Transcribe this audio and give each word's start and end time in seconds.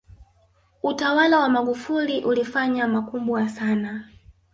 utawala 0.83 1.39
wa 1.39 1.49
Magufuli 1.49 2.23
ulifanya 2.23 2.87
makubwa 2.87 3.49
sana 3.49 4.05